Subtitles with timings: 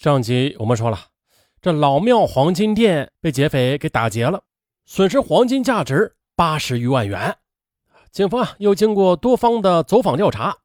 [0.00, 1.08] 上集我们说了，
[1.60, 4.44] 这老庙黄金店被劫匪给打劫了，
[4.86, 7.36] 损失黄金价值八十余万元。
[8.12, 10.58] 警方啊，又经过多方的走访调查，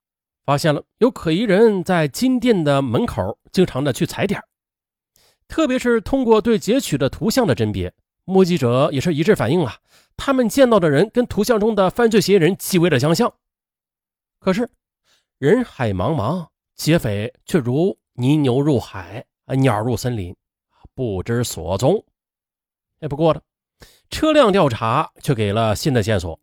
[0.45, 4.39] 发现了有可疑人在金店的门口经常的去踩点，
[5.47, 7.91] 特别是通过对截取的图像的甄别，
[8.25, 9.77] 目击者也是一致反映啊，
[10.15, 13.33] 他们见到的人跟图像中的犯罪嫌疑人极为的相像。
[14.37, 14.69] 可是
[15.39, 17.97] 人海茫茫，劫匪却如。
[18.15, 20.35] 泥牛入海啊，鸟入森林，
[20.93, 22.03] 不知所踪。
[22.99, 23.41] 哎，不过呢，
[24.09, 26.39] 车辆调查却给了新的线索。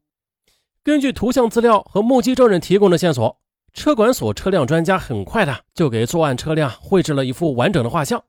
[0.83, 3.41] 根据图像资料和目击证人提供的线索，
[3.73, 8.25] 车管所车辆专家很快的就给作案车辆绘制了一幅完整的画像。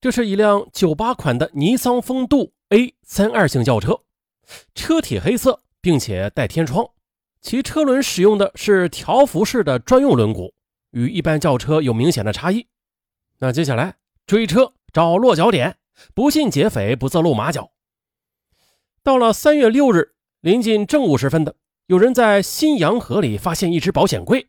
[0.00, 3.98] 这是一辆九八款的尼桑风度 A 三二型轿车，
[4.74, 6.86] 车体黑色，并且带天窗，
[7.40, 10.52] 其车轮使用的是条幅式的专用轮毂，
[10.90, 12.66] 与一般轿车有明显的差异。
[13.38, 15.76] 那接下来追车找落脚点，
[16.14, 17.72] 不信劫匪不自露马脚。
[19.02, 24.48] 到了三月六日临近正午时分的，有人在新阳河里发现一只保险柜。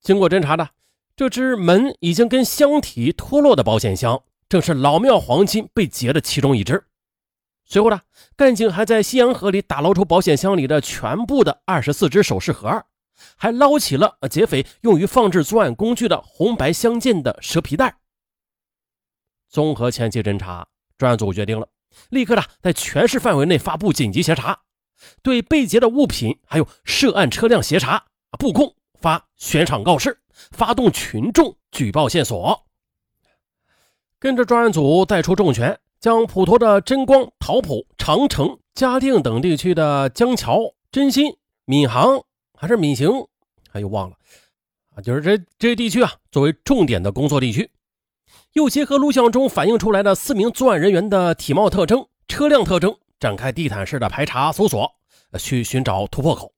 [0.00, 0.70] 经过侦查的，
[1.16, 6.84] 这只门已经跟箱体脱落的保险箱，正是老庙黄金被劫的其中一只。
[7.66, 8.00] 随后呢，
[8.36, 12.84] 干警还在新阳河里打捞出保险箱里的全部的二十四只首饰盒，
[13.36, 17.96] 还捞起了劫匪用于放置作案工具的红白相间的蛇皮袋。
[19.54, 20.66] 综合前期侦查，
[20.98, 21.68] 专案组决定了，
[22.08, 24.62] 立刻的在全市范围内发布紧急协查，
[25.22, 30.18] 对被劫的物品还有涉案车辆协查布控，发悬赏告示，
[30.50, 32.66] 发动群众举报线索。
[34.18, 42.24] 跟着专案组带出重拳，将普陀的真光、桃浦、长城、嘉定等地区的江桥、真心、闵行
[42.58, 43.08] 还是闵行，
[43.70, 44.16] 还有忘了
[44.96, 47.70] 啊，就是这这些地区啊，作为重点的工作地区。
[48.54, 54.88] 又结合录像中反映出来的四名作案人员的体貌特征、车辆特征，展开地毯式的排查搜索，
[55.38, 56.52] 去寻找突破口。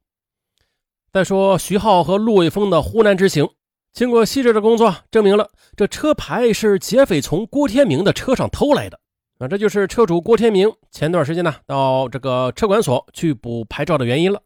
[1.11, 3.49] 再说徐浩和陆伟峰的湖南之行，
[3.95, 9.01] 经过细致的工作，证明了这车牌是劫匪从郭天明的车上偷来的。
[9.39, 14.43] 啊，这就是车主郭天明前段时间呢到这个车管所去补牌照的原因了。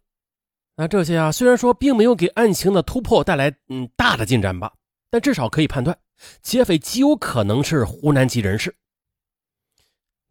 [0.76, 4.72] 那这些啊，虽然说并没有给案情的突破带来嗯大的进展吧，
[5.10, 5.98] 但至少可以判断。
[6.42, 8.76] 劫匪极有可能是湖南籍人士。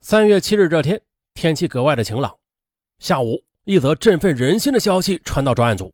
[0.02, 1.02] 三月七日这天，
[1.34, 2.38] 天气格外的晴朗。
[3.00, 5.94] 下午，一则振奋人心的消息传到专案组。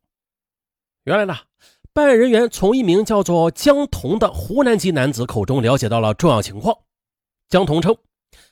[1.03, 1.35] 原来呢，
[1.93, 6.75] 办案人员从一名叫做江童的湖南籍男子口中了解到了重要情况。
[7.47, 7.95] 江童称，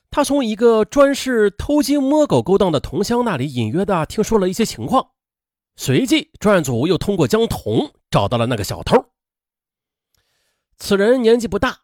[0.10, 5.12] 他从一个专事偷鸡摸狗勾当的同乡那里隐约的听说了一些情况。
[5.76, 9.13] 随即，专案组又通过江童找到了那个小偷。
[10.78, 11.80] 此人年纪不大，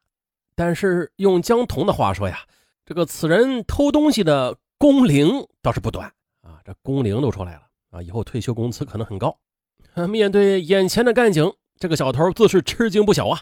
[0.55, 2.39] 但是用江童的话说呀，
[2.85, 6.11] 这个此人偷东西的工龄倒是不短
[6.41, 7.61] 啊，这工龄都出来了
[7.91, 9.37] 啊，以后退休工资可能很高。
[10.09, 13.41] 面对眼前的干警，这个小偷自是吃惊不小啊。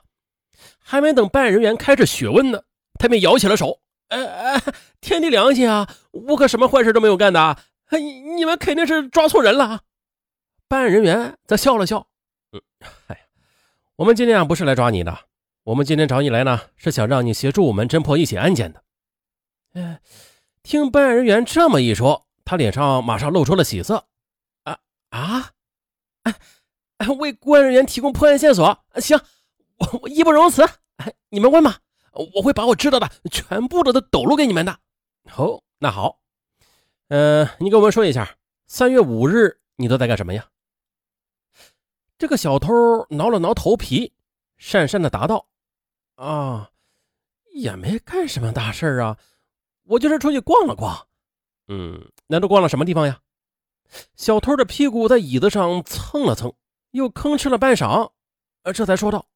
[0.80, 2.64] 还没等办案人员开始询问呢，
[3.00, 4.62] 他便摇起了手：“哎哎，
[5.00, 7.58] 天地良心啊，我可什么坏事都没有干的，
[8.36, 9.82] 你们肯定是抓错人了啊。”
[10.68, 12.08] 办案人员则笑了笑
[12.54, 12.62] ：“嗯，
[13.08, 13.28] 哎，
[13.98, 15.16] 我们今天啊不是来抓你的。”
[15.68, 18.84] 我们今天找你来呢，是想让你协助我们侦破一起案件的。
[19.74, 20.00] 哎，
[20.64, 24.08] 听办案人员这么一说，他脸上马上露出了喜色。
[24.64, 24.80] 啊
[25.10, 25.52] 啊，
[26.24, 26.34] 哎
[27.00, 29.20] 哎，为公安人员提供破案线索，行，
[29.76, 30.64] 我我义不容辞。
[30.96, 31.80] 哎，你们问吧，
[32.14, 34.80] 我会把我知道的全部的都抖露给你们的。
[35.36, 36.22] 哦，那好，
[37.10, 40.48] 嗯，你给我们说一下，三月五日你都在干什么呀？
[42.18, 42.74] 这个小偷
[43.10, 44.14] 挠了挠头皮，
[44.58, 45.46] 讪讪的答道。
[46.18, 46.72] 啊，
[47.54, 49.18] 也没干什么大事啊，
[49.84, 51.08] 我就是出去逛了逛。
[51.68, 53.22] 嗯，那都逛了什么地方呀？
[54.16, 56.54] 小偷的屁股在椅子上蹭了蹭，
[56.92, 58.12] 又吭哧了半晌，
[58.64, 59.28] 呃，这才说道：“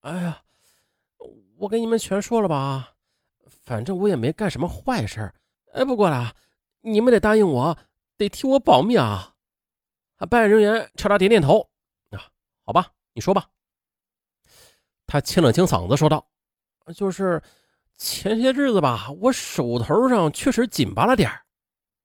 [0.00, 0.42] 哎呀，
[1.58, 2.94] 我给你们全说了吧，
[3.64, 5.32] 反正我也没干什么坏事。
[5.72, 6.34] 哎，不过啦，
[6.80, 7.78] 你们得答应我，
[8.16, 9.34] 得替我保密啊。”
[10.30, 11.68] 办案人员朝他点点头。
[12.10, 12.30] 啊，
[12.64, 13.50] 好吧，你说吧。
[15.06, 16.26] 他清了清嗓子，说道
[16.94, 17.42] ：“就是
[17.96, 21.30] 前些日子吧，我手头上确实紧巴了点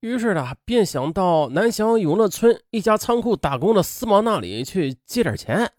[0.01, 5.71] 于是呢，便想到南翔永乐村一家仓库打工的四毛那里去借点钱。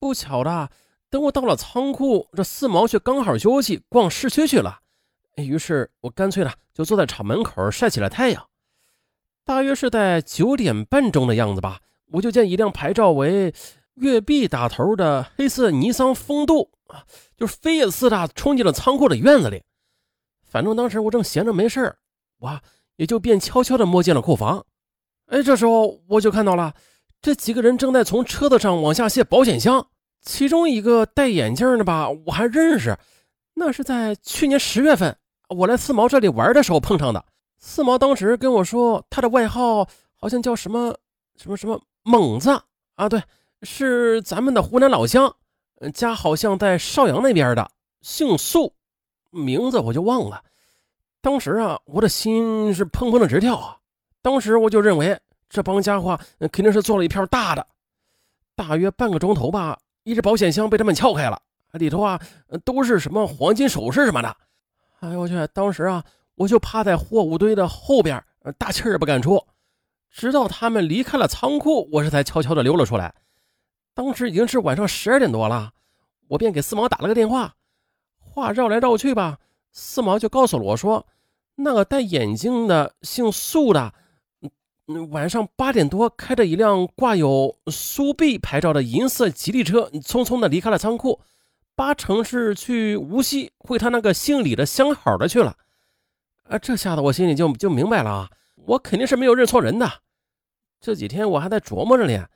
[0.00, 0.68] 不巧的，
[1.08, 4.80] 等我到了仓库，这四毛却刚好休息，逛市区去了。
[5.36, 8.48] 于是我干脆呢，就坐在厂门口晒起了太阳。
[9.44, 11.80] 大约是在九点半钟的样子吧，
[12.12, 13.54] 我就见一辆牌照为
[13.94, 17.04] 月币打头的黑色尼桑风度啊，
[17.36, 19.62] 就是飞也似的冲进了仓库的院子里。
[20.42, 21.96] 反正当时我正闲着没事
[22.38, 22.60] 我
[22.96, 24.64] 也就便悄悄地摸进了库房。
[25.26, 26.74] 哎，这时候我就看到了
[27.20, 29.86] 这几个人正在从车子上往下卸保险箱，
[30.20, 32.98] 其中一个戴眼镜的吧，我还认识，
[33.54, 35.16] 那是在去年十月份
[35.48, 37.24] 我来四毛这里玩的时候碰上的。
[37.58, 40.96] 四毛当时跟我说，他的外号好像叫什么
[41.36, 42.50] 什么什么猛子
[42.96, 43.22] 啊，对，
[43.62, 45.36] 是咱们的湖南老乡，
[45.94, 47.70] 家好像在邵阳那边的，
[48.00, 48.74] 姓苏，
[49.30, 50.42] 名字我就忘了。
[51.20, 53.76] 当时啊，我的心是砰砰的直跳啊！
[54.20, 55.16] 当时我就认为
[55.48, 56.18] 这帮家伙
[56.50, 57.64] 肯定是做了一票大的。
[58.56, 61.40] 大约半个钟头吧，一只保险箱被他们撬开了，
[61.72, 62.20] 里头啊
[62.64, 64.36] 都是什么黄金首饰什么的。
[64.98, 65.34] 哎呦我去！
[65.54, 66.04] 当时啊，
[66.34, 68.20] 我就趴在货物堆的后边，
[68.58, 69.40] 大气也不敢出。
[70.10, 73.14] 直到他们离开了仓库，我这才悄悄的溜了出来。
[73.94, 75.72] 当时已经是晚上十二点多了，
[76.28, 77.54] 我便给四毛打了个电话。
[78.18, 79.38] 话绕来绕去吧。
[79.72, 81.06] 四毛就告诉了我说，
[81.56, 83.92] 那个戴眼镜的姓苏的，
[84.86, 91.20] 嗯，晚上八点多开着一辆挂有苏 B 牌照的银色吉利车，匆匆的离开了仓库，
[91.74, 95.56] 八成是去无锡会他那个姓李的相好的去了。
[96.44, 99.90] 啊，这下子我心里就就明白了啊，我肯定是没有认错人的。
[100.80, 102.26] 这几天我还在琢磨着呢，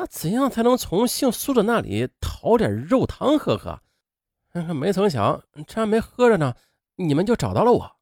[0.00, 3.82] 那，怎样才能从姓苏的那里讨点肉汤喝喝？
[4.72, 6.54] 没曾想，这还没喝着呢。
[6.96, 7.96] 你们就找到了我。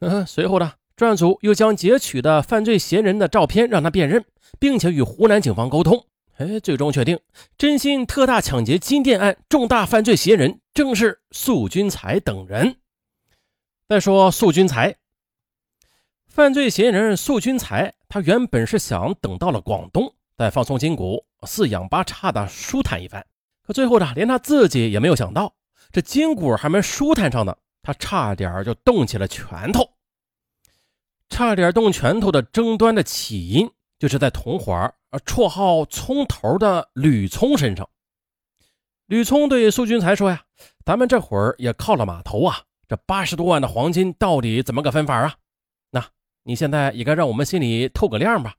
[0.00, 4.24] 嗯，随后呢，专案组又将截取的犯罪嫌疑人的照片让他辨认，
[4.58, 6.06] 并且与湖南警方沟通。
[6.38, 7.20] 哎，最终确定
[7.56, 12.78] 真心特大抢劫金店案重大犯罪嫌疑人正是素君才等人。
[13.86, 14.96] 再说素君才，
[16.26, 23.22] 犯罪嫌疑人素君才，他原本是想等到了广东再放松筋骨，四仰八叉的舒坦一番，
[23.62, 25.52] 可最后呢，连他自己也没有想到，
[25.92, 27.54] 这筋骨还没舒坦上呢。
[27.82, 29.86] 他差点就动起了拳头，
[31.28, 34.94] 差点动拳头的争端的起因，就是在同伙儿
[35.26, 37.86] 绰号“葱头”的吕聪身上。
[39.08, 40.42] 吕聪对苏军才说：“呀，
[40.86, 45.34] 咱们这会儿也靠了码头啊，这八十多万的黄金到底怎么个分法啊？
[45.90, 46.02] 那
[46.44, 48.54] 你现在也该让我们心里透个亮吧。”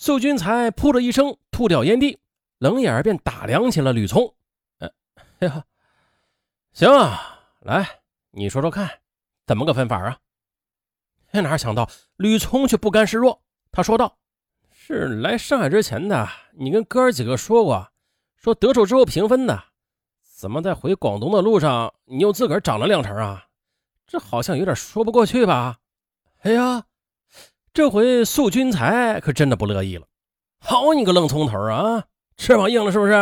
[0.00, 2.18] 秀军才噗的一声吐掉烟蒂，
[2.56, 4.34] 冷眼便打量起了吕聪。
[4.80, 5.66] 哎呀，
[6.72, 7.86] 行啊，来。
[8.30, 9.00] 你说说看，
[9.46, 10.16] 怎么个分法啊？
[11.32, 11.86] 哎，哪想到
[12.16, 14.16] 吕聪却不甘示弱，他说道
[14.72, 17.90] ：“是来上海之前的，你跟哥几个说过，
[18.36, 19.64] 说得手之后平分的。
[20.22, 23.48] 怎么在回广东的路上，你又自个儿涨了两成啊？
[24.06, 25.80] 这好像有点说不过去吧？”
[26.40, 26.86] 哎呀，
[27.72, 30.06] 这回素君才可真的不乐意了。
[30.58, 32.04] 好你个愣葱头啊！
[32.36, 33.12] 翅膀硬了是不是？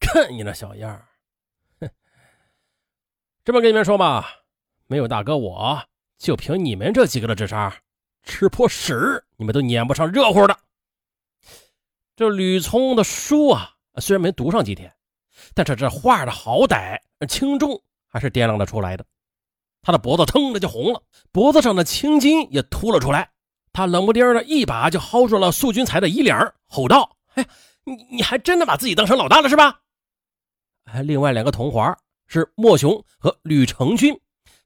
[0.00, 1.90] 看你那小样儿！
[3.44, 4.26] 这么跟你们说吧，
[4.86, 5.84] 没有大哥，我
[6.16, 7.72] 就凭你们这几个的智商，
[8.22, 10.58] 吃破屎你们都撵不上热乎的。
[12.16, 14.94] 这吕聪的书啊，虽然没读上几天，
[15.54, 16.98] 但是这话的好歹
[17.28, 19.04] 轻重还是掂量得出来的。
[19.82, 23.30] 他的脖子腾的就红了，脖子上的青筋也凸了出来。
[23.74, 26.34] 他冷不丁的一把就薅住了素君才的衣领，
[26.66, 27.46] 吼道：“哎，
[27.84, 29.80] 你你还真的把自己当成老大了是吧？”
[30.90, 31.94] 哎，另外两个同伙。
[32.26, 34.18] 是莫雄和吕成军，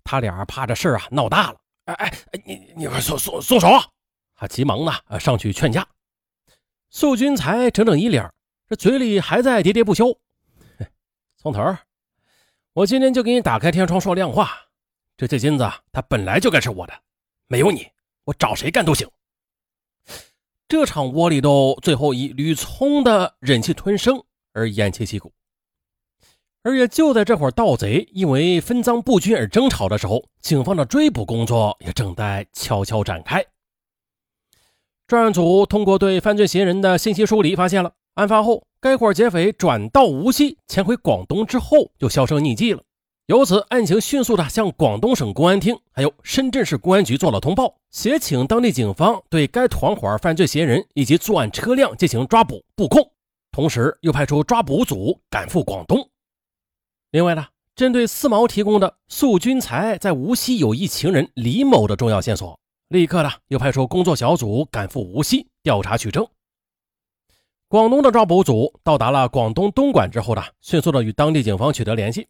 [0.05, 1.58] 他俩怕这事啊闹大了。
[1.86, 3.69] 哎哎哎，你你快松松松手！
[4.36, 5.86] 他，急忙呢上去劝架。
[6.88, 8.32] 素君才整整一脸，
[8.69, 10.17] 这嘴里还在喋喋不休。
[11.36, 11.77] 从头，
[12.74, 14.56] 我今天就给你打开天窗说亮话，
[15.17, 16.94] 这这金子它本来就该是我的，
[17.48, 17.91] 没有你，
[18.29, 19.08] 我找谁干都行。
[20.69, 25.32] 这场窝里斗最后以吕聪的忍气吞声而偃旗息鼓。
[26.63, 33.43] 而也就在这会儿，盗贼因为分赃不均而争吵的时候，警方的追捕工作也正在悄悄展开。
[35.06, 42.82] 专案组通过对犯罪嫌疑人的信息梳理，发现了案发后该伙劫匪转到无锡潜回广东之后就销声匿迹了。
[43.29, 53.13] 由此，案情迅速的向广东省公安厅还有深圳市公安局做了通报，协请当地警方对该团伙犯罪嫌疑人以及作案车辆进行抓捕布控，
[53.53, 56.08] 同时又派出抓捕组赶赴广东。
[57.11, 57.44] 另外呢，
[57.77, 62.58] 针对四毛提供的素君才在无锡有一情人李某的重要线索，
[62.89, 66.27] 立刻呢又派出工作小组赶赴无锡调查取证。
[67.69, 72.27] 广东的抓捕组到达了广东东莞之后呢，迅速的与当地警方取得联系。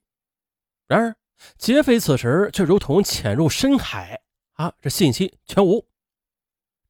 [0.88, 1.14] 然而，
[1.58, 4.20] 劫匪此时却如同潜入深海
[4.54, 5.86] 啊，这信息全无。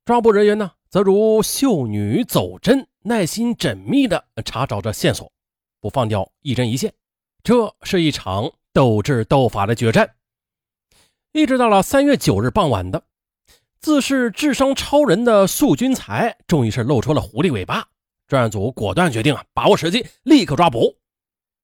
[0.05, 5.31] 抓捕人员呢，则如秀女走针，耐心缜密地查找着线索，
[5.81, 6.95] 不放掉一针一线。
[7.43, 10.15] 这是一场斗智斗法的决战。
[11.33, 13.03] 一直到了三月九日傍晚的，
[13.81, 17.85] 自视智商超人的素君才，终于是露出了狐狸尾巴。
[18.29, 20.97] 专案组果断决定啊，把握时机，立刻抓捕。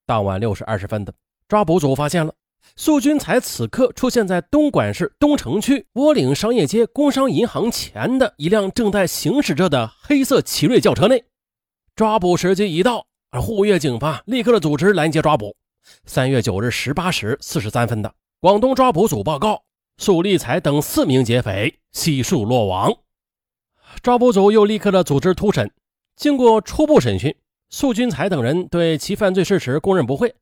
[0.05, 1.13] 当晚六时二十分的，
[1.47, 2.33] 抓捕组发现了
[2.75, 11.23] 素君才此刻出现在东莞市东城区窝岭商业街工商银行前的一辆正在行驶着的黑色奇瑞轿车内。
[11.95, 15.55] 抓捕时机一到，而沪粤警方立刻的组织拦截抓捕。
[16.05, 18.11] 三月九日十八时四十三分的。
[18.41, 19.63] 广东抓捕组报告，
[19.97, 22.91] 苏立才等四名劫匪悉数落网。
[24.01, 25.71] 抓捕组又立刻的组织突审，
[26.15, 27.33] 经过初步审讯，
[27.69, 30.35] 苏军才等人对其犯罪事实供认不讳。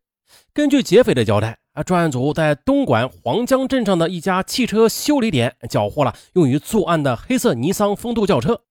[0.54, 8.62] 根据劫匪的交代，啊，专案组在东莞黄江镇上的一家汽车修理点缴获了用于作案的黑色尼桑风度轿车。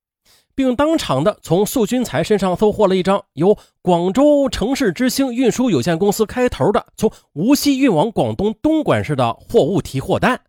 [0.54, 10.42] 并当场的从素君才身上搜获了一张由广州城市之星运输有限公司开头的从无锡运往广东东莞市的货物提货单。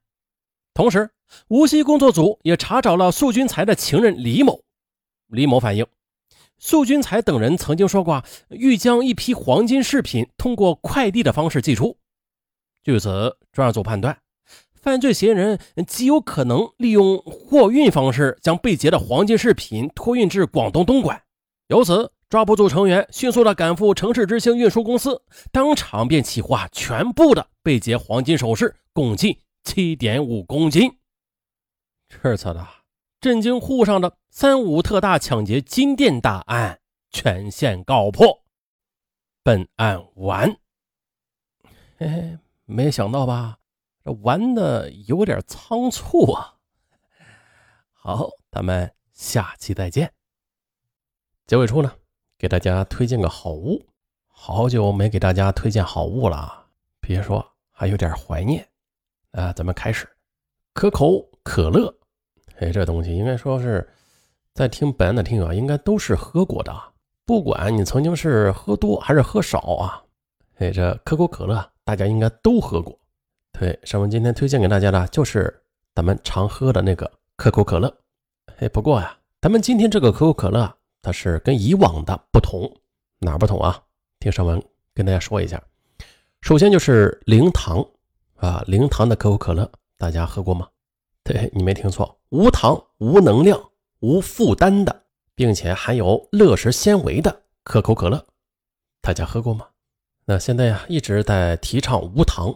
[0.74, 1.10] 同时，
[1.48, 4.62] 无锡工作组也查找了素君才的情人李某。
[5.28, 5.86] 李某反映，
[6.66, 11.98] 素君才等人曾经说过，欲将一批黄金饰品通过快递的方式寄出。
[12.86, 14.18] 据此，专案组判断。
[14.74, 21.22] 犯罪嫌疑人极有可能利用货运方式将被劫的黄金饰品托运至广东东莞。
[21.68, 30.94] 由此，抓捕组成员迅速的赶赴城市之星运输公司，当场便起获全部的被劫黄金首饰，共计七点五公斤。
[32.08, 32.66] 这次的
[33.24, 38.44] 震惊沪上的三五特大抢劫金店大案全线告破。
[39.42, 40.58] 本案完。
[41.98, 43.60] 嘿嘿，没想到吧？
[44.04, 46.56] 这玩的有点仓促啊！
[47.94, 50.12] 好，咱们下期再见。
[51.48, 51.94] 结尾处呢，
[52.38, 53.88] 给大家推荐个好物，
[54.28, 56.66] 好久没给大家推荐好物了，
[57.00, 58.68] 别说还有点怀念
[59.32, 59.54] 啊！
[59.54, 60.10] 咱们开始，
[60.74, 61.98] 可口可乐，
[62.64, 63.86] 哎，这东西应该说是
[64.54, 66.74] 在听本案的听友啊应该都是喝过的，
[67.26, 70.02] 不管你曾经是喝多还是喝少啊，
[70.60, 72.98] 哎，这可口可乐大家应该都喝过。
[73.52, 75.54] 对，上文今天推荐给大家的就是
[75.94, 77.94] 咱们常喝的那个可口可乐。
[78.60, 82.72] 哎，不过呀，咱们今天这个可口可乐它是跟以往的不同，
[83.20, 83.78] 哪不同啊？
[84.20, 85.62] 听上文跟大家说一下。
[86.40, 87.86] 首先就是零糖
[88.38, 90.68] 啊，零糖的可口可乐，大家喝过吗？
[91.26, 93.62] 对你没听错，无糖、无能量、
[94.00, 95.04] 无负担的，
[95.36, 98.26] 并且含有乐食纤维的可口可乐，
[99.02, 99.68] 大家喝过吗？
[100.26, 102.52] 那现在呀，一直在提倡无糖。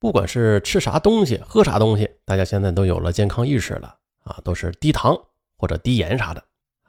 [0.00, 3.94] 不管是吃啥东西、喝啥东西，大家现在都有了健康意识了
[4.24, 5.16] 啊，都是低糖
[5.56, 6.42] 或者低盐啥的。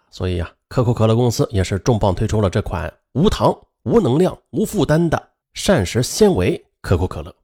[0.10, 7.36] 所以呀，可口可乐公司也是重磅推出了这款无糖、无能量、无负担的膳食纤维可口可乐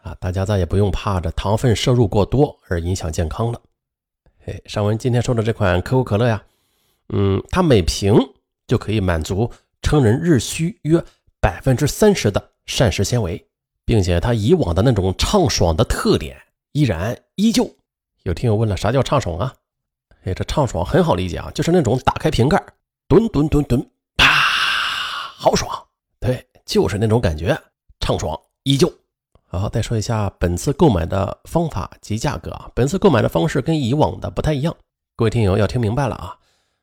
[0.00, 3.60] 啊，大家再也不用怕这糖分摄入过多而影响健康了。
[4.48, 6.42] 哎，尚文今天说的这款可口可乐呀，
[7.10, 8.14] 嗯，它每瓶
[8.66, 9.50] 就可以满足
[9.82, 11.04] 成人日需约
[11.38, 13.44] 百分之三十的膳食纤维。
[13.84, 16.36] 并且它以往的那种畅爽的特点
[16.72, 17.74] 依然依旧。
[18.24, 19.54] 有听友问了，啥叫畅爽啊？
[20.24, 22.62] 哎，这畅爽很好理解啊，就是那种打开瓶盖，
[23.08, 25.74] 吨吨吨吨，啪，好爽。
[26.20, 27.58] 对，就是那种感觉，
[27.98, 28.92] 畅爽依旧。
[29.50, 32.70] 好，再说一下本次购买的方法及价格啊。
[32.74, 34.76] 本次购买的方式跟以往的不太一样，
[35.16, 36.36] 各位听友要听明白了啊。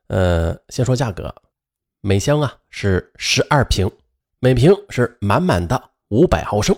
[0.07, 1.34] 呃，先说价格，
[2.01, 3.88] 每箱啊是十二瓶，
[4.39, 5.79] 每瓶是满满的
[6.10, 6.75] 五百毫升。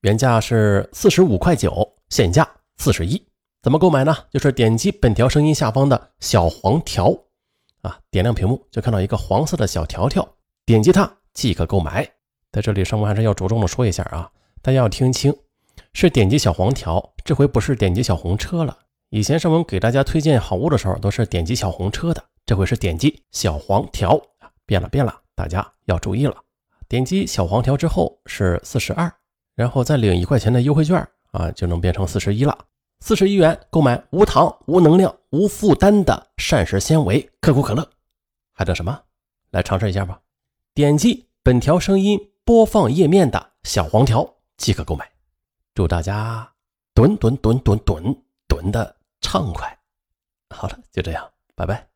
[0.00, 3.24] 原价是四十五块九，现价四十一。
[3.62, 4.12] 怎么购买呢？
[4.28, 7.16] 就是点击本条声音下方的小黄条，
[7.82, 10.28] 啊，点亮屏幕就看到一个黄色的小条条，
[10.64, 12.08] 点击它即可购买。
[12.50, 14.30] 在这里，上文还是要着重的说一下啊，
[14.66, 15.32] 大家要听清，
[15.92, 18.76] 是点击小黄条，这回不是点击小红车了。
[19.10, 24.20] 以前上文给大家推荐好物的时候，都是点击小红车的，这回是点击小黄条，
[24.66, 26.34] 变了变了，大家要注意了。
[26.88, 29.08] 点击小黄条之后是四十二。
[29.54, 30.98] 然后再领一块钱的优惠券
[31.30, 32.58] 啊，就能变成四十一了。
[32.98, 37.88] 四十一元购买无糖、无能量、无负担的膳食纤维可口可乐，
[38.52, 39.00] 还等什么？
[39.52, 40.20] 来尝试一下吧！
[40.74, 45.10] 点击本条声音播放页面的小黄条即可购买。
[45.74, 46.54] 祝大家
[46.94, 49.78] 蹲蹲蹲蹲蹲蹲的畅快！
[50.50, 51.88] 好了，就这样，拜拜。